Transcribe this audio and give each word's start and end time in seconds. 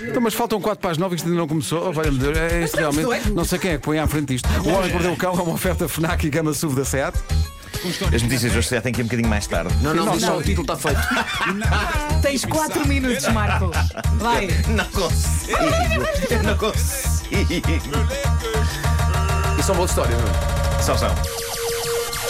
Então, 0.00 0.20
mas 0.20 0.34
faltam 0.34 0.60
4 0.60 0.80
para 0.80 0.90
as 0.90 0.98
9 0.98 1.14
e 1.14 1.16
isto 1.16 1.26
ainda 1.26 1.38
não 1.38 1.48
começou. 1.48 1.88
Oh, 1.88 1.92
valha-me 1.92 2.18
Deus, 2.18 2.36
é 2.36 2.64
isto 2.64 2.76
realmente. 2.76 3.30
Não 3.30 3.44
sei 3.44 3.58
quem 3.58 3.72
é 3.72 3.74
que 3.78 3.82
põe 3.82 3.98
à 3.98 4.06
frente 4.06 4.34
isto. 4.34 4.48
O 4.48 4.68
Homem 4.68 4.88
que 4.88 4.92
Mordeu 4.92 5.12
o 5.12 5.16
Cão 5.16 5.32
é 5.32 5.42
uma 5.42 5.54
oferta 5.54 5.88
FNAC 5.88 6.26
e 6.26 6.30
Gama 6.30 6.52
SUV 6.52 6.76
da 6.76 6.84
SEAT. 6.84 7.16
As 8.14 8.22
notícias 8.22 8.56
hoje 8.56 8.68
já 8.68 8.80
têm 8.80 8.92
que 8.92 9.00
ir 9.00 9.04
um 9.04 9.06
bocadinho 9.06 9.28
mais 9.28 9.46
tarde. 9.46 9.72
Não, 9.82 9.94
não, 9.94 10.06
Não, 10.06 10.20
só 10.20 10.26
não. 10.28 10.38
o 10.38 10.42
título 10.42 10.62
está 10.62 10.76
feito. 10.76 11.00
Tens 12.22 12.44
4 12.44 12.88
minutos, 12.88 13.28
Marco. 13.28 13.70
Vai. 14.18 14.48
Não 14.68 14.84
consigo. 14.86 15.58
Eu 16.30 16.42
não 16.42 16.56
consigo. 16.56 17.26
Isso 19.58 19.70
é 19.70 19.74
uma 19.74 19.80
outra 19.80 19.84
história, 19.84 20.16
não 20.16 20.78
é? 20.78 20.82
São, 20.82 20.98
são. 20.98 21.14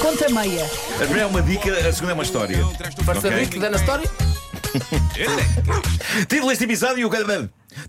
Conta 0.01 0.29
meia. 0.29 0.65
A 0.95 0.99
primeira 0.99 1.23
é 1.23 1.27
uma 1.27 1.43
dica, 1.43 1.73
a 1.73 1.93
segunda 1.93 2.13
é 2.13 2.15
uma 2.15 2.23
história. 2.23 2.65
Ok? 2.67 3.31
okay. 3.31 3.47
que 3.47 3.59
dá 3.59 3.71
na 3.71 3.77
história? 3.77 4.11
Título 6.29 6.49
deste 6.49 6.65
episódio. 6.65 7.11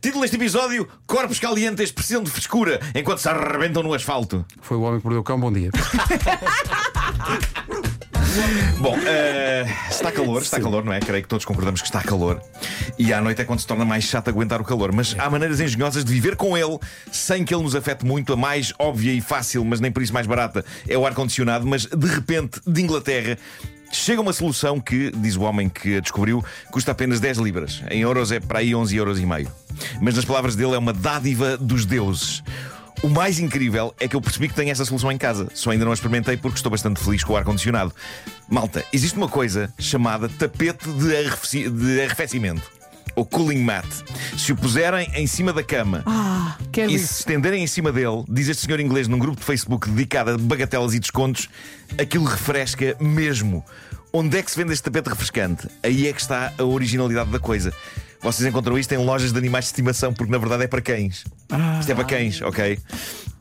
Título 0.02 0.22
deste 0.22 0.36
episódio: 0.38 0.88
Corpos 1.06 1.40
calientes 1.40 1.92
precisam 1.92 2.24
de 2.24 2.32
frescura 2.32 2.80
enquanto 2.96 3.20
se 3.20 3.30
arrebentam 3.30 3.84
no 3.84 3.94
asfalto. 3.94 4.46
Foi 4.62 4.78
o 4.78 4.82
Homem 4.82 5.00
que 5.00 5.06
Mordeu 5.06 5.22
o 5.22 5.24
Cão, 5.24 5.40
bom 5.40 5.52
dia. 5.52 5.72
Bom, 8.80 8.96
eh, 9.04 9.66
está 9.90 10.12
calor, 10.12 10.42
está 10.44 10.60
calor, 10.60 10.86
não 10.86 10.94
é? 10.94 11.00
Creio 11.00 11.24
que 11.24 11.30
todos 11.30 11.44
concordamos 11.44 11.82
que 11.82 11.88
está 11.88 12.04
calor. 12.04 12.40
E 13.00 13.12
à 13.12 13.20
noite 13.20 13.42
é 13.42 13.46
quando 13.46 13.60
se 13.60 13.66
torna 13.66 13.84
mais 13.84 14.04
chato 14.04 14.28
aguentar 14.28 14.62
o 14.62 14.64
calor. 14.64 14.92
Mas 14.92 15.16
há 15.18 15.28
maneiras 15.28 15.60
engenhosas 15.60 16.06
de 16.06 16.14
viver 16.14 16.36
com 16.36 16.56
ele 16.56 16.78
sem 17.12 17.44
que 17.44 17.54
ele 17.54 17.64
nos 17.64 17.76
afete 17.76 18.06
muito. 18.06 18.34
A 18.34 18.38
mais 18.38 18.74
óbvia 18.78 19.12
e 19.12 19.22
fácil, 19.22 19.66
mas 19.66 19.80
nem 19.80 19.92
por 19.92 20.04
isso 20.04 20.14
mais 20.14 20.28
barata, 20.28 20.64
é 20.88 20.96
o 20.96 21.06
ar-condicionado. 21.06 21.66
Mas 21.66 21.86
de 21.86 22.08
repente, 22.08 22.62
de 22.66 22.82
Inglaterra. 22.82 23.38
Chega 23.92 24.22
uma 24.22 24.34
solução 24.34 24.80
que, 24.80 25.12
diz 25.12 25.36
o 25.36 25.42
homem 25.42 25.70
que 25.70 25.98
a 25.98 26.00
descobriu, 26.00 26.44
custa 26.72 26.92
apenas 26.92 27.20
10 27.20 27.38
libras. 27.40 27.82
Em 27.90 28.02
euros 28.02 28.32
é 28.32 28.40
para 28.40 28.60
aí 28.60 28.76
11 28.76 28.96
euros 28.96 29.20
e 29.20 29.26
meio. 29.26 29.52
Mas 30.02 30.16
nas 30.16 30.26
palavras 30.26 30.56
dele 30.56 30.76
é 30.76 30.78
uma 30.78 30.94
dádiva 30.94 31.58
dos 31.58 31.86
deuses. 31.86 32.44
O 33.04 33.10
mais 33.10 33.40
incrível 33.40 33.94
é 34.00 34.08
que 34.08 34.16
eu 34.16 34.22
percebi 34.22 34.48
que 34.48 34.56
tenho 34.56 34.72
essa 34.72 34.84
solução 34.84 35.12
em 35.12 35.18
casa. 35.18 35.50
Só 35.54 35.70
ainda 35.70 35.86
não 35.86 35.92
a 35.92 35.94
experimentei 35.94 36.36
porque 36.36 36.58
estou 36.58 36.72
bastante 36.72 37.00
feliz 37.04 37.24
com 37.24 37.34
o 37.34 37.38
ar-condicionado. 37.38 37.94
Malta, 38.50 38.84
existe 38.92 39.18
uma 39.18 39.30
coisa 39.30 39.72
chamada 39.78 40.28
tapete 40.28 40.90
de, 40.90 41.70
de 41.70 42.02
arrefecimento. 42.02 42.77
Ou 43.18 43.26
cooling 43.26 43.64
mat. 43.64 43.84
Se 44.38 44.52
o 44.52 44.56
puserem 44.56 45.10
em 45.16 45.26
cima 45.26 45.52
da 45.52 45.64
cama 45.64 46.04
Ah, 46.06 46.56
e 46.78 46.88
se 46.90 46.96
isso. 46.96 47.14
estenderem 47.22 47.64
em 47.64 47.68
cima 47.68 47.92
dele, 47.92 48.24
diz 48.30 48.48
este 48.48 48.66
senhor 48.68 48.80
inglês 48.80 49.08
num 49.08 49.18
grupo 49.18 49.40
de 49.40 49.44
Facebook 49.44 49.90
dedicado 49.90 50.30
a 50.32 50.38
bagatelas 50.38 50.94
e 50.94 51.00
descontos, 51.00 51.50
aquilo 52.00 52.26
refresca 52.26 52.96
mesmo. 53.00 53.66
Onde 54.14 54.38
é 54.38 54.44
que 54.44 54.52
se 54.52 54.58
vende 54.58 54.72
este 54.72 54.84
tapete 54.84 55.10
refrescante? 55.10 55.68
Aí 55.84 56.08
é 56.08 56.14
que 56.14 56.22
está 56.22 56.54
a 56.60 56.64
originalidade 56.64 57.32
da 57.32 57.40
coisa. 57.40 57.74
Vocês 58.22 58.48
encontram 58.48 58.78
isto 58.78 58.92
em 58.94 58.98
lojas 58.98 59.32
de 59.32 59.38
animais 59.38 59.66
de 59.66 59.70
estimação, 59.70 60.14
porque 60.14 60.32
na 60.32 60.38
verdade 60.38 60.64
é 60.64 60.68
para 60.68 60.82
cães. 60.82 61.24
Isto 61.80 61.92
é 61.92 61.96
para 61.96 62.04
cães, 62.04 62.42
ok? 62.42 62.80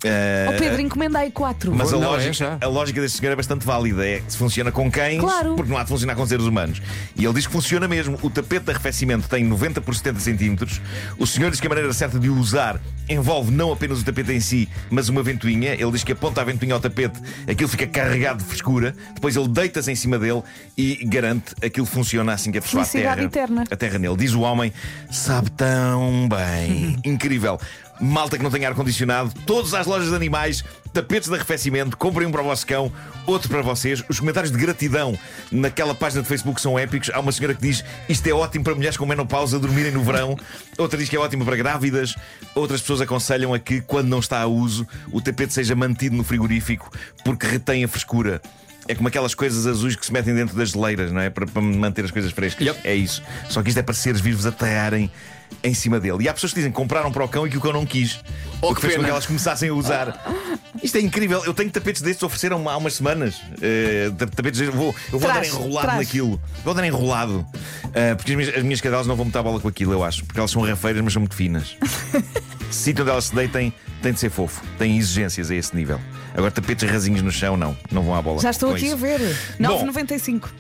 Eh, 0.06 0.46
Oh, 0.48 0.58
Pedro, 0.58 0.80
encomenda 0.80 1.18
aí 1.18 1.30
4. 1.30 1.74
mas 1.74 1.92
a 1.92 1.96
Não, 1.96 2.02
é 2.04 2.06
lógica, 2.06 2.32
já. 2.32 2.58
a 2.60 2.66
lógica 2.66 3.00
deste 3.00 3.18
senhor 3.18 3.32
é 3.32 3.36
bastante 3.36 3.66
válida. 3.66 4.06
É 4.06 4.20
que 4.20 4.32
se 4.32 4.38
funciona 4.38 4.70
com 4.72 4.90
cães, 4.90 5.20
Claro. 5.20 5.54
porque 5.56 5.70
não 5.70 5.78
há 5.78 5.82
de 5.82 5.88
funcionar 5.88 6.14
com 6.14 6.26
seres 6.26 6.44
humanos. 6.46 6.80
E 7.16 7.24
ele 7.24 7.34
diz 7.34 7.46
que 7.46 7.52
funciona 7.52 7.86
mesmo. 7.88 8.18
O 8.22 8.30
tapete 8.30 8.64
de 8.66 8.70
arrefecimento 8.70 9.28
tem 9.28 9.44
90 9.44 9.80
por 9.80 9.94
70 9.94 10.20
centímetros. 10.20 10.80
O 11.18 11.26
senhor 11.26 11.50
diz 11.50 11.60
que 11.60 11.66
a 11.66 11.70
maneira 11.70 11.92
certa 11.92 12.18
de 12.18 12.28
o 12.30 12.36
usar 12.36 12.80
envolve 13.08 13.50
não 13.52 13.72
apenas 13.72 14.00
o 14.00 14.04
tapete 14.04 14.32
em 14.32 14.40
si, 14.40 14.68
mas 14.90 15.08
uma 15.08 15.22
ventoinha. 15.22 15.72
Ele 15.74 15.90
diz 15.92 16.02
que 16.04 16.12
aponta 16.12 16.40
a 16.40 16.44
ventoinha 16.44 16.74
ao 16.74 16.80
tapete, 16.80 17.20
aquilo 17.48 17.68
fica 17.68 17.86
carregado 17.86 18.38
de 18.38 18.44
frescura. 18.44 18.94
Depois 19.14 19.36
ele 19.36 19.48
deita-se 19.48 19.90
em 19.90 19.94
cima 19.96 20.18
dele 20.18 20.42
e 20.76 21.04
garante 21.06 21.54
aquilo 21.64 21.86
funciona 21.86 22.32
assim 22.32 22.50
que 22.52 22.58
a 22.58 22.62
pessoa 22.62 22.82
aterra, 22.82 23.22
eterna. 23.22 23.64
aterra 23.70 23.98
nele. 23.98 24.16
Diz 24.16 24.32
o 24.34 24.40
homem, 24.40 24.72
sabe 25.10 25.50
tão 25.52 26.28
bem. 26.28 26.96
Incrível. 27.04 27.58
Malta 28.00 28.36
que 28.36 28.42
não 28.42 28.50
tem 28.50 28.64
ar-condicionado, 28.64 29.32
todas 29.46 29.72
as 29.74 29.86
lojas 29.86 30.10
de 30.10 30.14
animais, 30.14 30.64
tapetes 30.92 31.28
de 31.28 31.34
arrefecimento, 31.34 31.96
comprem 31.96 32.26
um 32.26 32.30
para 32.30 32.42
o 32.42 32.44
vosso 32.44 32.66
cão, 32.66 32.92
outro 33.26 33.48
para 33.48 33.62
vocês. 33.62 34.02
Os 34.08 34.20
comentários 34.20 34.52
de 34.52 34.58
gratidão 34.58 35.18
naquela 35.50 35.94
página 35.94 36.22
de 36.22 36.28
Facebook 36.28 36.60
são 36.60 36.78
épicos. 36.78 37.10
Há 37.12 37.20
uma 37.20 37.32
senhora 37.32 37.54
que 37.54 37.62
diz 37.62 37.84
isto 38.08 38.26
é 38.26 38.32
ótimo 38.32 38.64
para 38.64 38.74
mulheres 38.74 38.96
com 38.96 39.06
menopausa 39.06 39.58
dormirem 39.58 39.92
no 39.92 40.02
verão, 40.02 40.36
outra 40.76 40.98
diz 40.98 41.08
que 41.08 41.16
é 41.16 41.18
ótimo 41.18 41.44
para 41.44 41.56
grávidas, 41.56 42.14
outras 42.54 42.80
pessoas 42.80 43.00
aconselham 43.00 43.54
a 43.54 43.58
que, 43.58 43.80
quando 43.80 44.08
não 44.08 44.18
está 44.18 44.40
a 44.40 44.46
uso, 44.46 44.86
o 45.12 45.20
tapete 45.20 45.52
seja 45.52 45.74
mantido 45.74 46.16
no 46.16 46.24
frigorífico 46.24 46.90
porque 47.24 47.46
retém 47.46 47.84
a 47.84 47.88
frescura. 47.88 48.40
É 48.88 48.94
como 48.94 49.08
aquelas 49.08 49.34
coisas 49.34 49.66
azuis 49.66 49.96
que 49.96 50.04
se 50.06 50.12
metem 50.12 50.34
dentro 50.34 50.56
das 50.56 50.70
geleiras, 50.70 51.10
não 51.12 51.20
é? 51.20 51.30
Para, 51.30 51.46
para 51.46 51.62
manter 51.62 52.04
as 52.04 52.10
coisas 52.10 52.30
frescas. 52.32 52.66
Yep. 52.66 52.80
É 52.84 52.94
isso. 52.94 53.22
Só 53.48 53.62
que 53.62 53.68
isto 53.68 53.78
é 53.78 53.82
para 53.82 53.94
seres 53.94 54.20
vivos 54.20 54.46
aterrarem 54.46 55.10
em 55.62 55.74
cima 55.74 56.00
dele. 56.00 56.24
E 56.24 56.28
há 56.28 56.34
pessoas 56.34 56.52
que 56.52 56.58
dizem 56.58 56.70
que 56.72 56.76
compraram 56.76 57.12
para 57.12 57.24
o 57.24 57.28
cão 57.28 57.46
e 57.46 57.50
que 57.50 57.56
o 57.56 57.60
cão 57.60 57.72
não 57.72 57.86
quis. 57.86 58.20
Oh, 58.60 58.70
o 58.70 58.74
que 58.74 58.80
que 58.80 58.86
fez 58.86 58.96
com 58.96 59.04
que 59.04 59.10
elas 59.10 59.26
começassem 59.26 59.68
a 59.68 59.74
usar. 59.74 60.34
Isto 60.82 60.98
é 60.98 61.00
incrível. 61.00 61.42
Eu 61.44 61.54
tenho 61.54 61.70
tapetes 61.70 62.02
destes, 62.02 62.22
ofereceram 62.22 62.68
há 62.68 62.76
umas 62.76 62.94
semanas. 62.94 63.40
Ta- 64.18 64.26
tapetes 64.26 64.60
destes, 64.60 64.74
vou, 64.76 64.94
eu 65.12 65.18
vou 65.18 65.30
Traz, 65.30 65.48
andar 65.48 65.60
enrolado 65.60 65.86
traz. 65.86 65.98
naquilo. 66.06 66.40
Vou 66.64 66.72
andar 66.72 66.86
enrolado. 66.86 67.46
Eh, 67.94 68.14
porque 68.14 68.32
as 68.32 68.36
minhas, 68.36 68.56
as 68.56 68.62
minhas 68.62 68.80
cadelas 68.80 69.06
não 69.06 69.14
vão 69.16 69.24
meter 69.26 69.38
a 69.38 69.42
bola 69.42 69.60
com 69.60 69.68
aquilo, 69.68 69.92
eu 69.92 70.02
acho. 70.04 70.24
Porque 70.24 70.38
elas 70.38 70.50
são 70.50 70.62
rafeiras, 70.62 71.02
mas 71.02 71.12
são 71.12 71.20
muito 71.20 71.34
finas. 71.36 71.76
Sítio 72.70 73.02
onde 73.02 73.10
elas 73.12 73.26
se 73.26 73.34
deitem 73.34 73.72
tem 74.02 74.12
de 74.12 74.18
ser 74.20 74.30
fofo. 74.30 74.62
Tem 74.78 74.96
exigências 74.98 75.50
a 75.50 75.54
esse 75.54 75.74
nível. 75.74 76.00
Agora, 76.36 76.50
tapetes 76.50 76.88
rasinhos 76.88 77.22
no 77.22 77.32
chão, 77.32 77.56
não. 77.56 77.76
Não 77.90 78.02
vão 78.02 78.14
à 78.14 78.20
bola. 78.20 78.40
Já 78.40 78.50
estou 78.50 78.68
com 78.68 78.76
aqui 78.76 78.86
isso. 78.86 78.94
a 78.94 78.98
ver. 78.98 79.20
Bom. 79.58 79.86
9,95. 79.86 80.50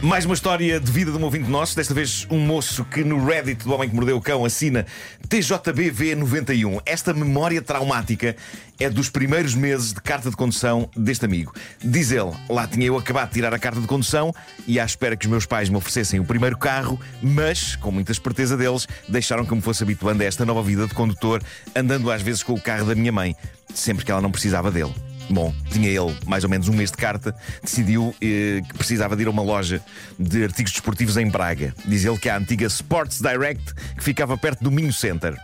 Mais 0.00 0.24
uma 0.24 0.34
história 0.34 0.78
de 0.78 0.92
vida 0.92 1.10
de 1.10 1.18
um 1.18 1.24
ouvinte 1.24 1.50
nosso, 1.50 1.74
desta 1.74 1.92
vez 1.92 2.24
um 2.30 2.38
moço 2.38 2.84
que 2.84 3.02
no 3.02 3.26
Reddit 3.26 3.64
do 3.64 3.74
Homem 3.74 3.88
que 3.88 3.96
Mordeu 3.96 4.16
o 4.16 4.20
Cão 4.20 4.44
assina 4.44 4.86
TJBV91. 5.28 6.80
Esta 6.86 7.12
memória 7.12 7.60
traumática 7.60 8.36
é 8.78 8.88
dos 8.88 9.10
primeiros 9.10 9.56
meses 9.56 9.92
de 9.92 10.00
carta 10.00 10.30
de 10.30 10.36
condução 10.36 10.88
deste 10.96 11.24
amigo. 11.24 11.52
Diz 11.82 12.12
ele, 12.12 12.30
lá 12.48 12.64
tinha 12.68 12.86
eu 12.86 12.96
acabado 12.96 13.30
de 13.30 13.34
tirar 13.34 13.52
a 13.52 13.58
carta 13.58 13.80
de 13.80 13.88
condução 13.88 14.32
e 14.68 14.78
à 14.78 14.84
espera 14.84 15.16
que 15.16 15.26
os 15.26 15.30
meus 15.30 15.46
pais 15.46 15.68
me 15.68 15.76
oferecessem 15.76 16.20
o 16.20 16.24
primeiro 16.24 16.56
carro, 16.56 17.00
mas, 17.20 17.74
com 17.74 17.90
muita 17.90 18.12
esperteza 18.12 18.56
deles, 18.56 18.86
deixaram 19.08 19.44
que 19.44 19.52
me 19.52 19.60
fosse 19.60 19.82
habituando 19.82 20.22
a 20.22 20.26
esta 20.26 20.46
nova 20.46 20.62
vida 20.62 20.86
de 20.86 20.94
condutor, 20.94 21.42
andando 21.74 22.08
às 22.12 22.22
vezes 22.22 22.44
com 22.44 22.52
o 22.52 22.60
carro 22.60 22.86
da 22.86 22.94
minha 22.94 23.10
mãe, 23.10 23.34
sempre 23.74 24.04
que 24.04 24.12
ela 24.12 24.20
não 24.20 24.30
precisava 24.30 24.70
dele. 24.70 24.94
Bom, 25.30 25.54
tinha 25.70 25.88
ele 25.88 26.16
mais 26.26 26.44
ou 26.44 26.50
menos 26.50 26.68
um 26.68 26.72
mês 26.72 26.90
de 26.90 26.96
carta, 26.96 27.34
decidiu 27.62 28.14
eh, 28.20 28.62
que 28.66 28.78
precisava 28.78 29.14
de 29.14 29.22
ir 29.22 29.26
a 29.26 29.30
uma 29.30 29.42
loja 29.42 29.82
de 30.18 30.44
artigos 30.44 30.72
desportivos 30.72 31.16
em 31.16 31.28
Braga. 31.28 31.74
Diz 31.84 32.04
ele 32.04 32.18
que 32.18 32.28
há 32.28 32.34
a 32.34 32.38
antiga 32.38 32.66
Sports 32.66 33.20
Direct 33.20 33.74
que 33.96 34.02
ficava 34.02 34.38
perto 34.38 34.64
do 34.64 34.70
Minho 34.70 34.92
Center. 34.92 35.36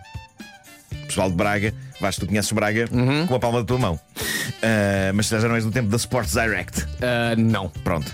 Pessoal 1.07 1.31
de 1.31 1.37
Braga, 1.37 1.75
vais, 2.01 2.17
tu 2.17 2.27
conheces 2.27 2.51
Braga 2.53 2.89
com 3.29 3.35
a 3.35 3.39
palma 3.39 3.61
da 3.61 3.65
tua 3.65 3.79
mão. 3.79 4.01
Ah, 4.63 5.13
mas 5.15 5.29
já 5.29 5.41
não 5.41 5.55
és 5.55 5.65
do 5.65 5.71
tempo 5.71 5.89
da 5.89 5.97
Sports 5.97 6.33
Direct. 6.33 6.87
Ah, 7.03 7.35
não. 7.37 7.69
Pronto. 7.83 8.11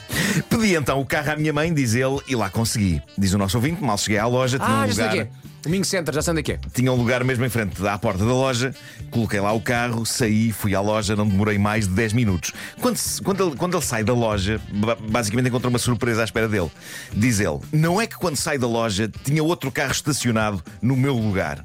Pedi 0.48 0.74
então 0.74 1.00
o 1.00 1.06
carro 1.06 1.32
à 1.32 1.36
minha 1.36 1.52
mãe, 1.52 1.72
diz 1.72 1.94
ele, 1.94 2.19
e 2.28 2.34
lá 2.36 2.48
consegui. 2.50 3.00
Diz 3.19 3.32
o 3.32 3.38
nosso 3.38 3.56
ouvinte, 3.56 3.82
mal 3.82 3.98
cheguei 3.98 4.19
à 4.19 4.26
loja, 4.26 4.58
tinha 4.58 4.69
Ah, 4.70 4.84
um 4.84 4.88
lugar. 4.88 5.28
O 5.66 5.69
Mingo 5.69 5.84
Center, 5.84 6.14
já 6.14 6.22
sei 6.22 6.30
onde 6.30 6.40
é 6.40 6.42
que 6.42 6.52
é. 6.52 6.58
Tinha 6.72 6.90
um 6.90 6.96
lugar 6.96 7.22
mesmo 7.22 7.44
em 7.44 7.48
frente 7.50 7.86
à 7.86 7.98
porta 7.98 8.24
da 8.24 8.32
loja, 8.32 8.74
coloquei 9.10 9.40
lá 9.40 9.52
o 9.52 9.60
carro, 9.60 10.06
saí, 10.06 10.52
fui 10.52 10.74
à 10.74 10.80
loja, 10.80 11.14
não 11.14 11.28
demorei 11.28 11.58
mais 11.58 11.86
de 11.86 11.92
10 11.94 12.14
minutos. 12.14 12.52
Quando, 12.80 12.98
quando, 13.22 13.46
ele, 13.46 13.56
quando 13.56 13.76
ele 13.76 13.84
sai 13.84 14.02
da 14.02 14.14
loja, 14.14 14.58
ba- 14.72 14.96
basicamente 14.96 15.48
encontrou 15.48 15.69
uma 15.70 15.78
surpresa 15.78 16.22
à 16.22 16.24
espera 16.24 16.48
dele. 16.48 16.70
Diz 17.12 17.40
ele: 17.40 17.58
Não 17.74 18.00
é 18.00 18.06
que 18.06 18.16
quando 18.16 18.36
sai 18.36 18.56
da 18.56 18.66
loja 18.66 19.10
tinha 19.22 19.44
outro 19.44 19.70
carro 19.70 19.92
estacionado 19.92 20.62
no 20.80 20.96
meu 20.96 21.14
lugar. 21.14 21.62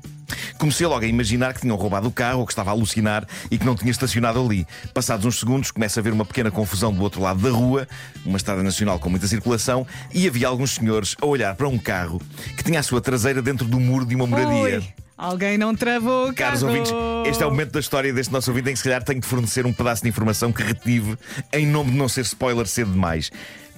Comecei 0.58 0.88
logo 0.88 1.04
a 1.04 1.08
imaginar 1.08 1.54
que 1.54 1.62
tinham 1.62 1.76
roubado 1.76 2.08
o 2.08 2.12
carro 2.12 2.40
ou 2.40 2.46
que 2.46 2.52
estava 2.52 2.72
a 2.72 2.74
alucinar 2.74 3.28
e 3.52 3.58
que 3.58 3.66
não 3.66 3.76
tinha 3.76 3.92
estacionado 3.92 4.44
ali. 4.44 4.66
Passados 4.94 5.26
uns 5.26 5.40
segundos, 5.40 5.72
começa 5.72 6.00
a 6.00 6.02
haver 6.02 6.14
uma 6.14 6.26
pequena 6.26 6.50
confusão 6.50 6.94
do 6.94 7.02
outro 7.02 7.22
lado 7.22 7.42
da 7.42 7.50
rua, 7.50 7.88
uma 8.26 8.38
estrada 8.38 8.64
nacional 8.64 9.00
com 9.00 9.10
muita 9.10 9.28
circulação, 9.28 9.86
e 10.14 10.28
havia 10.28 10.48
alguns 10.48 10.72
senhores 10.72 11.16
a 11.22 11.26
olhar 11.26 11.56
para 11.56 11.68
um 11.68 11.78
carro 11.78 12.22
que 12.56 12.64
tinha 12.64 12.80
a 12.80 12.84
sua 12.84 13.02
traseira 13.02 13.42
dentro 13.42 13.68
do 13.68 13.80
muro 13.80 14.06
de 14.06 14.16
uma 14.16 14.26
moradia. 14.26 14.80
Ui, 14.80 14.88
alguém 15.18 15.58
não 15.58 15.76
travou 15.76 16.30
o 16.30 16.34
Caros 16.34 16.62
carro. 16.62 16.72
ouvintes, 16.72 16.94
este 17.26 17.44
é 17.44 17.46
o 17.46 17.50
momento 17.50 17.72
da 17.72 17.80
história 17.80 18.14
deste 18.14 18.32
nosso 18.32 18.50
ouvinte 18.50 18.70
em 18.70 18.74
que 18.74 18.78
se 18.78 18.84
calhar 18.84 19.04
tenho 19.04 19.20
de 19.20 19.28
fornecer 19.28 19.66
um 19.66 19.74
pedaço 19.74 20.04
de 20.04 20.10
informação 20.10 20.52
que 20.52 20.64
retive 20.64 21.18
em 21.52 21.66
nome 21.66 21.92
de 21.92 21.98
não 21.98 22.08
ser 22.08 22.22
spoiler 22.22 22.68
cedo 22.68 22.92
demais. 22.92 23.32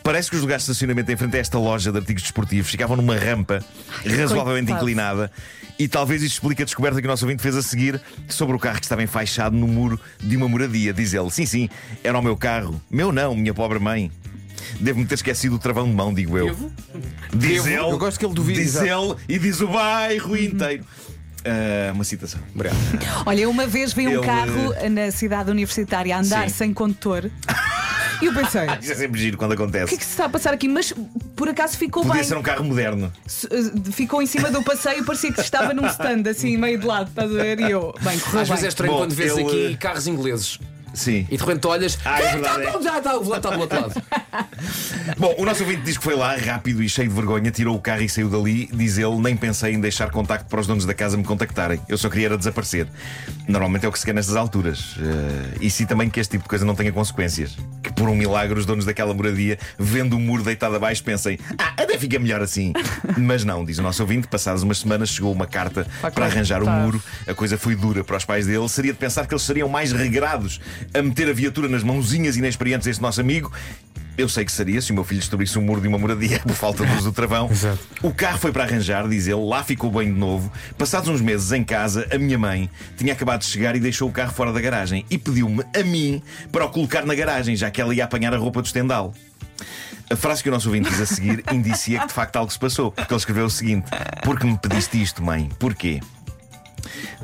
Parece 0.07 0.30
que 0.30 0.38
os 0.38 0.42
lugares 0.42 0.63
de 0.63 0.71
estacionamento 0.71 1.12
em 1.12 1.18
frente 1.18 1.36
a 1.36 1.39
esta 1.42 1.59
loja 1.59 1.92
de 1.92 1.98
artigos 1.98 2.24
desportivos 2.24 2.71
ficavam 2.71 2.95
numa 2.95 3.18
rampa 3.18 3.62
razoavelmente 4.06 4.68
coitado. 4.68 4.74
inclinada 4.89 5.31
e 5.77 5.86
talvez 5.86 6.24
isto 6.24 6.36
explique 6.36 6.62
a 6.62 6.65
descoberta 6.65 7.01
que 7.01 7.06
o 7.06 7.09
nosso 7.09 7.25
ouvinte 7.25 7.44
fez 7.44 7.57
a 7.57 7.62
seguir 7.62 8.00
sobre 8.30 8.56
o 8.56 8.59
carro 8.59 8.77
que 8.80 8.86
estava 8.86 9.04
enfaixado 9.04 9.54
no 9.57 9.68
muro 9.68 10.00
de 10.18 10.38
uma 10.38 10.48
moradia. 10.48 10.94
Diz 10.94 11.13
ele: 11.13 11.30
Sim, 11.30 11.45
sim, 11.45 11.69
era 12.06 12.18
o 12.18 12.21
meu 12.21 12.38
carro. 12.38 12.81
Meu 12.89 13.12
não, 13.12 13.36
minha 13.36 13.54
pobre 13.54 13.80
mãe. 13.80 14.09
Devo-me 14.80 15.06
ter 15.06 15.15
esquecido 15.15 15.57
o 15.57 15.59
travão 15.59 15.86
de 15.86 15.94
mão, 15.94 16.13
digo 16.13 16.38
eu. 16.38 16.56
Diz 17.36 17.63
Devo? 17.65 17.68
ele. 17.68 17.92
Eu 17.94 17.98
gosto 17.98 18.18
que 18.18 18.25
ele 18.25 18.33
duvide, 18.33 18.60
Diz 18.63 18.75
exato. 18.75 18.86
ele 18.88 19.15
e 19.36 19.38
diz 19.38 19.60
o 19.60 19.68
bairro 19.68 20.38
inteiro. 20.38 20.86
Ah, 21.45 21.92
uma 21.94 22.06
citação. 22.06 22.39
Obrigado. 22.56 22.77
Olha, 23.25 23.42
eu 23.42 23.50
uma 23.50 23.68
vez 23.68 23.92
vi 23.94 24.07
um 24.07 24.12
Ele- 24.12 24.25
carro 24.25 24.74
na 24.89 25.12
cidade 25.12 25.51
universitária 25.51 26.15
a 26.15 26.19
andar 26.19 26.50
Sim. 26.50 26.56
sem 26.56 26.74
condutor. 26.74 27.30
E 28.21 28.25
eu 28.25 28.33
pensei, 28.33 28.67
o 28.67 28.73
Isso 28.81 28.91
é 28.91 28.95
sempre 28.95 29.19
giro 29.19 29.37
quando 29.37 29.55
que 29.55 29.61
é 29.61 29.63
acontece. 29.63 29.97
que 29.97 30.03
se 30.03 30.11
está 30.11 30.25
a 30.25 30.29
passar 30.29 30.53
aqui? 30.53 30.67
Mas 30.67 30.93
por 31.35 31.49
acaso 31.49 31.77
ficou 31.77 32.03
Podia 32.03 32.21
bem. 32.21 32.23
ser 32.27 32.37
um 32.37 32.41
carro 32.41 32.63
moderno. 32.63 33.11
Eh, 33.51 33.91
Ficou 33.91 34.21
em 34.21 34.25
cima 34.25 34.49
do 34.51 34.61
passeio, 34.63 35.03
parecia 35.05 35.31
que 35.31 35.41
estava 35.41 35.73
num 35.73 35.85
stand, 35.87 36.23
assim, 36.29 36.57
meio 36.57 36.79
de 36.79 36.85
lado, 36.85 37.09
estás 37.09 37.29
a 37.31 37.33
ver? 37.33 37.59
E 37.59 37.71
eu, 37.71 37.93
bem, 38.01 38.17
correu 38.19 38.41
Às 38.41 38.47
vezes 38.49 38.51
é 38.51 38.55
bem. 38.61 38.69
estranho 38.69 38.93
Bom, 38.93 38.99
quando 38.99 39.13
vês 39.13 39.37
ele- 39.37 39.43
aqui 39.47 39.77
carros 39.77 40.07
ingleses 40.07 40.59
Sim. 40.93 41.27
e 41.29 41.37
de 41.37 41.43
repente 41.43 41.67
olhas. 41.67 41.97
Ah, 42.03 42.19
é 42.19 42.23
"Quem 42.23 42.31
verdade, 42.41 42.63
está- 42.65 42.79
é. 42.79 42.81
Já 42.83 42.97
está, 42.97 43.17
o 43.17 43.23
volante 43.23 43.45
está 43.47 43.55
do 43.55 43.61
outro 43.61 43.81
lado. 43.81 43.93
Bom, 45.18 45.35
o 45.38 45.45
nosso 45.45 45.63
ouvinte 45.63 45.81
diz 45.81 45.97
que 45.97 46.03
foi 46.03 46.15
lá, 46.15 46.35
rápido 46.35 46.83
e 46.83 46.89
cheio 46.89 47.09
de 47.09 47.15
vergonha, 47.15 47.51
tirou 47.51 47.75
o 47.75 47.81
carro 47.81 48.01
e 48.01 48.09
saiu 48.09 48.29
dali. 48.29 48.69
Diz 48.74 48.97
ele: 48.97 49.15
Nem 49.18 49.35
pensei 49.35 49.74
em 49.74 49.79
deixar 49.79 50.09
contacto 50.12 50.47
para 50.50 50.59
os 50.59 50.68
donos 50.68 50.85
da 50.85 50.94
casa 50.94 51.18
me 51.18 51.24
contactarem. 51.24 51.79
Eu 51.88 51.97
só 51.97 52.09
queria 52.09 52.27
era 52.27 52.38
desaparecer. 52.38 52.88
Normalmente 53.47 53.85
é 53.85 53.89
o 53.89 53.91
que 53.91 54.00
se 54.00 54.06
quer 54.06 54.13
nestas 54.13 54.35
alturas. 54.35 54.95
Eh, 55.00 55.57
e 55.62 55.69
sim 55.69 55.85
também 55.85 56.09
que 56.09 56.19
este 56.19 56.31
tipo 56.31 56.44
de 56.44 56.50
coisa 56.50 56.65
não 56.65 56.75
tenha 56.75 56.91
consequências. 56.91 57.57
Que 57.81 57.91
por 57.94 58.09
um 58.09 58.15
milagre 58.15 58.59
os 58.59 58.65
donos 58.65 58.85
daquela 58.85 59.13
moradia, 59.13 59.57
vendo 59.79 60.18
o 60.18 60.19
muro 60.19 60.44
deitado 60.44 60.75
abaixo, 60.75 61.03
pensem: 61.03 61.39
Ah, 61.57 61.74
até 61.77 61.97
fica 61.97 62.19
melhor 62.19 62.41
assim. 62.41 62.74
Mas 63.18 63.44
não, 63.44 63.63
diz 63.63 63.77
o 63.77 63.83
nosso 63.83 64.01
ouvinte, 64.01 64.27
passadas 64.27 64.63
umas 64.63 64.79
semanas 64.79 65.09
chegou 65.09 65.31
uma 65.31 65.47
carta 65.47 65.88
para 66.13 66.25
arranjar 66.25 66.62
o 66.62 66.65
tá. 66.65 66.79
muro. 66.79 67.01
A 67.25 67.33
coisa 67.33 67.57
foi 67.57 67.75
dura 67.75 68.03
para 68.03 68.18
os 68.18 68.25
pais 68.25 68.45
dele. 68.45 68.68
Seria 68.68 68.91
de 68.91 69.00
pensar 69.00 69.25
que 69.25 69.33
eles 69.33 69.44
seriam 69.44 69.69
mais 69.69 69.91
regrados 69.91 70.59
a 70.94 71.01
meter 71.01 71.29
a 71.29 71.33
viatura 71.33 71.69
nas 71.69 71.83
mãozinhas 71.83 72.35
inexperientes 72.35 72.85
deste 72.85 73.01
nosso 73.01 73.21
amigo. 73.21 73.51
Eu 74.17 74.27
sei 74.27 74.43
que 74.43 74.51
seria 74.51 74.81
se 74.81 74.91
o 74.91 74.95
meu 74.95 75.03
filho 75.03 75.19
destruísse 75.19 75.57
o 75.59 75.61
muro 75.61 75.79
de 75.79 75.87
uma 75.87 75.97
moradia 75.97 76.39
por 76.45 76.55
falta 76.55 76.85
de 76.85 76.91
luz 76.91 77.03
do 77.03 77.11
travão. 77.11 77.47
Exato. 77.51 77.79
O 78.01 78.11
carro 78.11 78.39
foi 78.39 78.51
para 78.51 78.63
arranjar, 78.63 79.07
diz 79.07 79.27
ele, 79.27 79.45
lá 79.45 79.63
ficou 79.63 79.91
bem 79.91 80.11
de 80.11 80.19
novo. 80.19 80.51
Passados 80.77 81.07
uns 81.07 81.21
meses 81.21 81.51
em 81.51 81.63
casa, 81.63 82.07
a 82.11 82.17
minha 82.17 82.37
mãe 82.37 82.69
tinha 82.97 83.13
acabado 83.13 83.41
de 83.41 83.45
chegar 83.45 83.75
e 83.75 83.79
deixou 83.79 84.09
o 84.09 84.11
carro 84.11 84.33
fora 84.33 84.51
da 84.51 84.59
garagem 84.59 85.05
e 85.09 85.17
pediu-me 85.17 85.63
a 85.75 85.83
mim 85.83 86.21
para 86.51 86.65
o 86.65 86.69
colocar 86.69 87.05
na 87.05 87.13
garagem, 87.13 87.55
já 87.55 87.69
que 87.69 87.79
ela 87.79 87.93
ia 87.93 88.05
apanhar 88.05 88.33
a 88.33 88.37
roupa 88.37 88.61
do 88.61 88.65
estendal. 88.65 89.13
A 90.09 90.15
frase 90.15 90.41
que 90.41 90.49
o 90.49 90.51
nosso 90.51 90.69
ouvinte 90.69 90.89
diz 90.89 91.01
a 91.01 91.05
seguir 91.05 91.43
indicia 91.51 91.99
que 91.99 92.07
de 92.07 92.13
facto 92.13 92.37
algo 92.37 92.51
se 92.51 92.57
passou, 92.57 92.91
porque 92.91 93.13
ele 93.13 93.19
escreveu 93.19 93.45
o 93.45 93.49
seguinte: 93.49 93.91
Porque 94.23 94.47
me 94.47 94.57
pediste 94.57 95.01
isto, 95.01 95.21
mãe? 95.21 95.49
Porquê? 95.59 95.99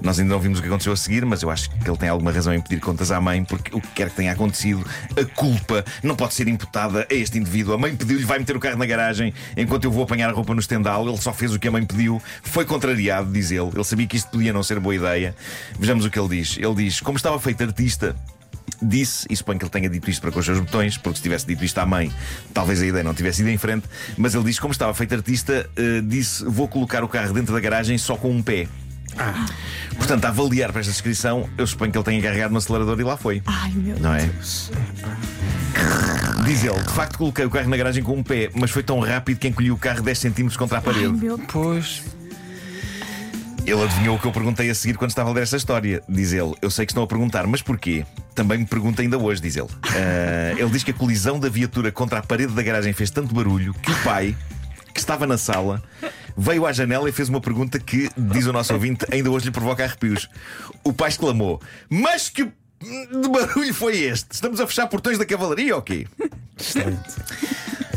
Nós 0.02 0.20
ainda 0.20 0.34
não 0.34 0.40
vimos 0.40 0.60
o 0.60 0.62
que 0.62 0.68
aconteceu 0.68 0.94
a 0.94 0.98
seguir, 0.98 1.26
mas 1.26 1.42
eu 1.42 1.50
acho 1.50 1.70
que 1.70 1.90
ele 1.90 1.98
tem 1.98 2.10
alguma 2.10 2.32
razão 2.32 2.54
em 2.54 2.62
pedir 2.62 2.80
contas 2.80 3.12
à 3.12 3.20
mãe, 3.20 3.44
porque 3.44 3.76
o 3.76 3.82
que 3.82 3.88
quer 3.90 4.10
que 4.10 4.16
tenha 4.16 4.32
acontecido, 4.32 4.86
a 5.20 5.26
culpa 5.36 5.84
não 6.02 6.16
pode 6.16 6.34
ser 6.34 6.48
imputada 6.48 7.08
a 7.10 7.14
este 7.14 7.38
indivíduo. 7.38 7.74
A 7.74 7.78
mãe 7.78 7.96
pediu-lhe, 7.96 8.26
vai 8.26 8.40
meter 8.40 8.56
o 8.56 8.60
carro 8.60 8.78
na 8.78 8.86
garagem 8.86 9.34
enquanto 9.56 9.86
eu 9.86 9.92
vou 9.92 10.04
apanhar 10.04 10.30
a 10.30 10.34
roupa 10.34 10.54
no 10.54 10.60
estendal. 10.60 11.08
Ele 11.08 11.18
só 11.18 11.34
fez 11.34 11.54
o 11.54 11.60
que 11.60 11.68
a 11.68 11.72
mãe 11.72 11.86
pediu, 11.86 12.22
foi 12.44 12.66
contrariado, 12.66 13.32
diz 13.32 13.52
ele. 13.52 13.70
Ele 13.74 13.84
sabia 13.84 14.08
que 14.08 14.18
isto 14.18 14.30
podia 14.30 14.54
não 14.54 14.64
ser 14.64 14.80
boa 14.80 14.96
ideia. 14.96 15.36
Vejamos 15.80 16.06
o 16.06 16.10
que 16.10 16.20
ele 16.20 16.30
diz. 16.30 16.58
Ele 16.58 16.76
diz: 16.76 17.00
Como 17.00 17.18
estava 17.18 17.40
feito 17.40 17.64
artista, 17.64 18.16
disse, 18.82 19.26
e 19.30 19.36
suponho 19.36 19.60
que 19.60 19.66
ele 19.66 19.72
tenha 19.72 19.90
dito 19.90 20.10
isto 20.10 20.22
para 20.22 20.32
com 20.32 20.40
os 20.40 20.46
seus 20.46 20.60
botões, 20.60 20.98
porque 20.98 21.18
se 21.18 21.24
tivesse 21.24 21.46
dito 21.46 21.64
isto 21.64 21.78
à 21.78 21.86
mãe, 21.86 22.12
talvez 22.54 22.82
a 22.82 22.86
ideia 22.86 23.04
não 23.04 23.14
tivesse 23.14 23.42
ido 23.42 23.50
em 23.50 23.58
frente, 23.58 23.88
mas 24.18 24.36
ele 24.36 24.44
diz, 24.44 24.60
como 24.60 24.72
estava 24.72 24.94
feito 24.94 25.14
artista, 25.16 25.70
eh, 25.76 26.02
disse: 26.04 26.44
Vou 26.46 26.68
colocar 26.68 27.04
o 27.04 27.08
carro 27.08 27.34
dentro 27.34 27.54
da 27.54 27.60
garagem 27.60 27.98
só 27.98 28.16
com 28.16 28.30
um 28.30 28.42
pé. 28.42 28.68
Portanto, 29.98 30.26
a 30.26 30.30
avaliar 30.30 30.72
para 30.72 30.82
esta 30.82 30.92
descrição, 30.92 31.50
eu 31.58 31.66
suponho 31.68 31.92
que 31.92 31.98
ele 31.98 32.06
tenha 32.06 32.22
carregado 32.22 32.52
no 32.52 32.58
acelerador 32.58 33.00
e 33.00 33.04
lá 33.04 33.16
foi. 33.18 33.42
Ai 33.46 33.72
meu 33.76 33.98
Não 34.00 34.14
é? 34.14 34.26
Deus. 34.26 34.72
Diz 36.46 36.64
ele, 36.64 36.82
de 36.82 36.92
facto 36.94 37.18
coloquei 37.18 37.46
o 37.46 37.50
carro 37.50 37.70
na 37.70 37.78
garagem 37.78 38.04
com 38.04 38.14
um 38.18 38.24
pé, 38.24 38.50
mas 38.54 38.70
foi 38.72 38.84
tão 38.84 39.00
rápido 39.00 39.38
que 39.40 39.48
encolhi 39.48 39.72
o 39.72 39.78
carro 39.78 40.02
10 40.02 40.18
centímetros 40.20 40.58
contra 40.58 40.78
a 40.78 40.82
Ai 40.82 40.86
parede. 40.86 41.08
meu 41.14 41.38
Pois. 41.38 42.04
Ele 43.66 43.82
adivinhou 43.82 44.18
o 44.18 44.20
que 44.20 44.26
eu 44.28 44.32
perguntei 44.32 44.70
a 44.70 44.76
seguir 44.76 44.98
quando 44.98 45.12
estava 45.12 45.30
a 45.30 45.34
ler 45.34 45.44
esta 45.44 45.56
história. 45.56 46.04
Diz 46.10 46.34
ele: 46.34 46.54
Eu 46.62 46.70
sei 46.70 46.86
que 46.86 46.92
estão 46.92 47.02
a 47.02 47.08
perguntar, 47.08 47.48
mas 47.48 47.62
porquê? 47.62 48.06
Também 48.36 48.58
me 48.58 48.66
pergunta 48.66 49.02
ainda 49.02 49.18
hoje, 49.18 49.42
diz 49.42 49.56
ele. 49.56 49.70
Ah, 49.96 50.52
ele 50.60 50.70
diz 50.70 50.84
que 50.84 50.92
a 50.92 50.94
colisão 50.94 51.40
da 51.40 51.48
viatura 51.48 51.92
contra 51.92 52.20
a 52.20 52.22
parede 52.22 52.52
da 52.54 52.62
garagem 52.62 52.92
fez 52.94 53.10
tanto 53.10 53.34
barulho 53.34 53.74
que 53.76 53.92
o 53.92 53.96
pai, 54.04 54.36
que 54.94 55.00
estava 55.00 55.26
na 55.26 55.38
sala, 55.38 55.82
veio 56.36 56.66
à 56.66 56.72
janela 56.72 57.10
e 57.10 57.12
fez 57.12 57.30
uma 57.30 57.42
pergunta 57.42 57.80
que, 57.80 58.10
diz 58.18 58.46
o 58.46 58.54
nosso 58.54 58.74
ouvinte, 58.76 59.06
ainda 59.12 59.30
hoje 59.30 59.46
lhe 59.46 59.52
provoca 59.52 59.84
arrepios. 59.84 60.30
O 60.84 60.94
pai 60.94 61.10
exclamou: 61.10 61.62
Mas 61.90 62.30
que 62.30 62.44
de 62.44 63.30
barulho 63.30 63.74
foi 63.74 63.98
este? 63.98 64.32
Estamos 64.32 64.60
a 64.60 64.68
fechar 64.68 64.88
portões 64.88 65.18
da 65.18 65.26
cavalaria 65.26 65.76
ou 65.76 65.82
quê? 65.82 66.08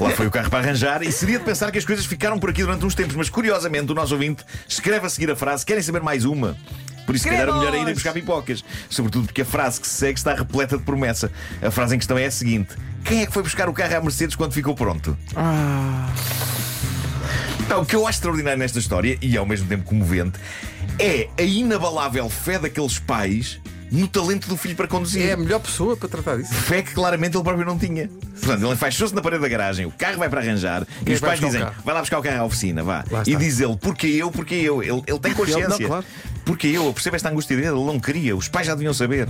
Lá 0.01 0.11
foi 0.11 0.27
o 0.27 0.31
carro 0.31 0.51
para 0.51 0.59
arranjar 0.59 1.03
e 1.03 1.11
seria 1.11 1.39
de 1.39 1.45
pensar 1.45 1.73
que 1.73 1.79
as 1.79 1.85
coisas 1.85 2.05
ficaram 2.05 2.39
por 2.39 2.51
aqui 2.51 2.63
durante 2.63 2.85
uns 2.85 2.95
tempos, 2.95 3.17
mas 3.17 3.31
curiosamente 3.31 3.91
o 3.91 3.95
nosso 3.95 4.13
ouvinte 4.13 4.45
escreve 4.69 5.07
a 5.07 5.09
seguir 5.09 5.31
a 5.31 5.37
frase: 5.37 5.65
Querem 5.65 5.83
saber 5.83 6.03
mais 6.03 6.25
uma? 6.25 6.57
Por 7.07 7.15
isso, 7.15 7.23
se 7.23 7.31
calhar, 7.31 7.49
o 7.49 7.59
melhor 7.59 7.73
é 7.73 7.81
irem 7.81 7.95
buscar 7.95 8.13
pipocas. 8.13 8.65
Sobretudo 8.91 9.27
porque 9.27 9.43
a 9.43 9.45
frase 9.45 9.81
que 9.81 9.87
se 9.87 9.95
segue 9.95 10.19
está 10.19 10.35
repleta 10.35 10.77
de 10.77 10.83
promessa. 10.83 11.31
A 11.63 11.71
frase 11.71 11.95
em 11.95 11.99
questão 11.99 12.19
é 12.19 12.27
a 12.27 12.31
seguinte: 12.31 12.75
Quem 13.05 13.23
é 13.23 13.27
que 13.27 13.33
foi 13.33 13.43
buscar 13.43 13.69
o 13.69 13.73
carro 13.73 13.97
à 13.97 14.01
Mercedes 14.01 14.37
quando 14.37 14.53
ficou 14.53 14.75
pronto? 14.75 15.17
Não, 17.69 17.83
o 17.83 17.87
que 17.87 17.97
eu 17.97 18.07
acho 18.07 18.19
extraordinário 18.19 18.59
nesta 18.59 18.79
história, 18.79 19.19
e 19.21 19.37
ao 19.37 19.45
mesmo 19.45 19.67
tempo 19.67 19.85
comovente, 19.85 20.39
é 20.99 21.29
a 21.37 21.43
inabalável 21.43 22.29
fé 22.31 22.59
daqueles 22.59 22.99
pais 22.99 23.61
no 23.91 24.07
talento 24.07 24.49
do 24.49 24.57
filho 24.57 24.77
para 24.77 24.87
conduzir. 24.87 25.29
É 25.29 25.33
a 25.33 25.37
melhor 25.37 25.61
pessoa 25.61 25.97
para 25.97 26.09
tratar 26.09 26.37
disso. 26.37 26.55
Fé 26.55 26.83
que 26.83 26.93
claramente 26.93 27.37
ele 27.37 27.43
próprio 27.43 27.67
não 27.67 27.79
tinha. 27.79 28.09
Portanto, 28.09 28.63
ele 28.63 28.73
enfaixou-se 28.73 29.15
na 29.15 29.21
parede 29.21 29.43
da 29.43 29.49
garagem, 29.49 29.87
o 29.87 29.91
carro 29.91 30.19
vai 30.19 30.29
para 30.29 30.41
arranjar 30.41 30.87
Quem 31.05 31.13
e 31.13 31.15
os 31.15 31.21
pais 31.21 31.41
dizem: 31.41 31.67
vai 31.85 31.95
lá 31.95 32.01
buscar 32.01 32.19
o 32.19 32.23
carro 32.23 32.41
à 32.41 32.45
oficina, 32.45 32.83
vá. 32.83 33.05
E 33.27 33.35
diz 33.35 33.61
ele: 33.61 33.77
porque 33.77 34.07
eu, 34.07 34.31
porque 34.31 34.55
eu. 34.55 34.83
Ele, 34.83 35.03
ele 35.07 35.19
tem 35.19 35.35
consciência. 35.35 35.69
Não, 35.69 35.79
claro. 35.79 36.05
Porque 36.45 36.69
eu, 36.69 36.85
eu 36.85 36.93
percebo 36.93 37.17
esta 37.17 37.29
angústia 37.29 37.57
dele, 37.57 37.69
ele 37.69 37.85
não 37.85 37.99
queria, 37.99 38.37
os 38.37 38.49
pais 38.49 38.67
já 38.67 38.75
deviam 38.75 38.95
saber. 38.95 39.29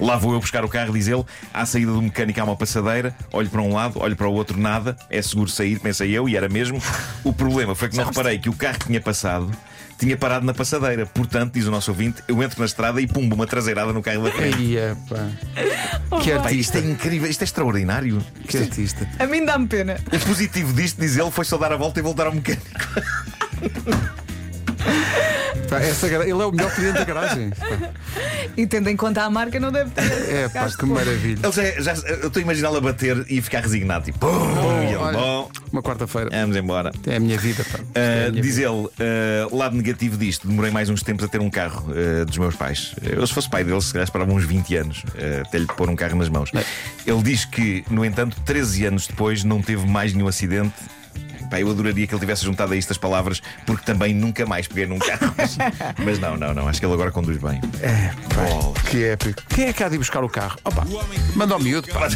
Lá 0.00 0.16
vou 0.16 0.32
eu 0.32 0.40
buscar 0.40 0.64
o 0.64 0.68
carro, 0.68 0.92
diz 0.92 1.08
ele. 1.08 1.24
À 1.52 1.64
saída 1.64 1.92
do 1.92 2.02
mecânico 2.02 2.40
há 2.40 2.44
uma 2.44 2.56
passadeira. 2.56 3.14
Olho 3.32 3.48
para 3.48 3.62
um 3.62 3.72
lado, 3.74 3.98
olho 4.00 4.16
para 4.16 4.28
o 4.28 4.32
outro, 4.32 4.58
nada. 4.58 4.96
É 5.10 5.20
seguro 5.22 5.48
sair, 5.48 5.78
pensei 5.78 6.10
eu, 6.10 6.28
e 6.28 6.36
era 6.36 6.48
mesmo. 6.48 6.80
O 7.24 7.32
problema 7.32 7.74
foi 7.74 7.88
que 7.88 7.96
não 7.96 8.04
reparei 8.04 8.38
que 8.38 8.48
o 8.48 8.52
carro 8.52 8.78
que 8.78 8.86
tinha 8.86 9.00
passado 9.00 9.50
tinha 9.98 10.16
parado 10.16 10.44
na 10.44 10.52
passadeira. 10.52 11.06
Portanto, 11.06 11.54
diz 11.54 11.66
o 11.66 11.70
nosso 11.70 11.90
ouvinte, 11.90 12.22
eu 12.28 12.42
entro 12.42 12.60
na 12.60 12.66
estrada 12.66 13.00
e 13.00 13.06
pumbo 13.06 13.34
uma 13.34 13.46
traseirada 13.46 13.92
no 13.92 14.02
carro 14.02 14.24
da 14.24 14.30
frente. 14.30 14.76
É, 14.76 14.94
pá. 15.08 15.28
Que 16.20 16.32
Pá, 16.32 16.52
isto 16.52 16.76
artista. 16.76 16.78
é 16.78 16.80
incrível, 16.82 17.30
isto 17.30 17.40
é 17.42 17.44
extraordinário. 17.44 18.22
Que 18.46 18.58
artista. 18.58 19.08
A 19.18 19.26
mim 19.26 19.44
dá-me 19.44 19.66
pena. 19.66 19.96
O 20.12 20.18
positivo 20.26 20.72
disto, 20.74 21.00
diz 21.00 21.16
ele, 21.16 21.30
foi 21.30 21.44
só 21.44 21.56
dar 21.56 21.72
a 21.72 21.76
volta 21.76 21.98
e 21.98 22.02
voltar 22.02 22.26
ao 22.26 22.34
mecânico. 22.34 22.66
Pá, 25.68 25.78
essa 25.80 26.06
Ele 26.06 26.30
é 26.30 26.34
o 26.34 26.52
melhor 26.52 26.74
cliente 26.74 26.98
da 26.98 27.04
garagem. 27.04 27.50
Pá, 27.50 27.66
E 28.56 28.66
tendo 28.66 28.88
em 28.88 28.96
conta 28.96 29.22
a 29.22 29.30
marca, 29.30 29.58
não 29.60 29.70
deve 29.70 29.90
ter. 29.90 30.02
É, 30.34 30.48
pá, 30.48 30.68
que 30.70 30.86
maravilha. 30.86 31.40
Ele 31.44 31.52
já, 31.82 31.94
já- 31.94 32.08
eu 32.08 32.28
estou 32.28 32.40
a 32.40 32.42
imaginá-lo 32.42 32.76
a 32.76 32.80
bater 32.80 33.24
e 33.28 33.42
ficar 33.42 33.60
resignado. 33.60 34.04
Tipo, 34.06 34.26
e 34.82 34.86
ele, 34.86 34.96
olha. 34.96 35.18
bom, 35.18 35.50
Uma 35.72 35.82
quarta-feira. 35.82 36.30
vamos 36.30 36.56
embora. 36.56 36.90
É 37.06 37.16
a 37.16 37.20
minha 37.20 37.36
vida, 37.38 37.64
pá. 37.64 37.78
Isto 37.78 37.90
é 37.98 38.24
a 38.24 38.28
Uh, 38.28 38.30
minha 38.32 38.42
diz 38.42 38.56
vida. 38.56 38.68
ele, 38.68 38.86
uh, 39.50 39.56
lado 39.56 39.76
negativo 39.76 40.16
disto, 40.16 40.46
demorei 40.48 40.70
mais 40.70 40.88
uns 40.88 41.02
tempos 41.02 41.24
a 41.24 41.28
ter 41.28 41.40
um 41.40 41.50
carro 41.50 41.90
uh, 41.90 42.24
dos 42.24 42.38
meus 42.38 42.54
pais. 42.56 42.94
Eu, 43.02 43.26
se 43.26 43.32
fosse 43.34 43.50
pai 43.50 43.62
dele, 43.64 43.80
se 43.82 43.92
calhar 43.92 44.04
esperava 44.04 44.32
uns 44.32 44.44
20 44.44 44.76
anos 44.76 44.98
uh, 45.04 45.42
até 45.46 45.58
lhe 45.58 45.66
pôr 45.66 45.90
um 45.90 45.96
carro 45.96 46.16
nas 46.16 46.28
mãos. 46.28 46.50
Ele 47.06 47.22
diz 47.22 47.44
que, 47.44 47.84
no 47.90 48.04
entanto, 48.04 48.36
13 48.44 48.86
anos 48.86 49.06
depois 49.06 49.44
não 49.44 49.60
teve 49.60 49.86
mais 49.86 50.14
nenhum 50.14 50.28
acidente. 50.28 50.72
Pá, 51.50 51.60
eu 51.60 51.70
adoraria 51.70 52.06
que 52.06 52.14
ele 52.14 52.20
tivesse 52.20 52.44
juntado 52.44 52.72
a 52.72 52.76
isto 52.76 52.90
as 52.92 52.98
palavras, 52.98 53.40
porque 53.64 53.84
também 53.84 54.14
nunca 54.14 54.44
mais 54.46 54.66
peguei 54.66 54.86
num 54.86 54.98
carro. 54.98 55.34
Mas, 55.36 55.56
mas 56.04 56.18
não, 56.18 56.36
não, 56.36 56.54
não. 56.54 56.68
Acho 56.68 56.80
que 56.80 56.86
ele 56.86 56.94
agora 56.94 57.10
conduz 57.10 57.38
bem. 57.38 57.60
É, 57.80 58.10
pá, 58.34 58.42
Bola. 58.42 58.74
que 58.90 59.04
épico. 59.04 59.42
Quem 59.48 59.66
é 59.66 59.72
que 59.72 59.82
há 59.82 59.88
de 59.88 59.94
ir 59.94 59.98
buscar 59.98 60.22
o 60.24 60.28
carro? 60.28 60.58
Opa, 60.64 60.86
manda 61.34 61.54
ao 61.54 61.60
miúdo, 61.60 61.88
pá. 61.88 62.08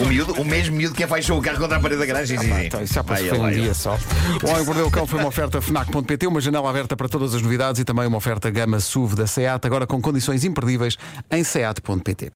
O 0.00 0.06
miúdo, 0.06 0.34
o 0.34 0.44
mesmo 0.44 0.76
miúdo 0.76 0.94
que 0.94 1.02
enfaixou 1.02 1.38
o 1.38 1.42
carro 1.42 1.58
contra 1.58 1.78
a 1.78 1.80
parede 1.80 2.00
da 2.00 2.06
garagem. 2.06 2.38
sim, 2.38 2.46
sim. 2.46 2.64
Então, 2.66 2.82
isso 2.82 2.94
já 2.94 3.02
passou 3.02 3.42
um 3.42 3.50
dia 3.50 3.74
só. 3.74 3.98
O 4.42 4.50
Homem 4.50 4.64
Mordeu 4.64 4.86
o 4.86 4.90
Cão 4.90 5.06
foi 5.06 5.18
uma 5.18 5.28
oferta 5.28 5.60
FNAC.pt, 5.60 6.26
uma 6.26 6.40
janela 6.40 6.68
aberta 6.68 6.96
para 6.96 7.08
todas 7.08 7.34
as 7.34 7.42
novidades 7.42 7.80
e 7.80 7.84
também 7.84 8.06
uma 8.06 8.18
oferta 8.18 8.50
gama 8.50 8.78
SUV 8.78 9.16
da 9.16 9.26
SEAT, 9.26 9.66
agora 9.66 9.86
com 9.86 10.00
condições 10.00 10.44
imperdíveis 10.44 10.96
em 11.30 11.42
SEAT.pt. 11.42 12.28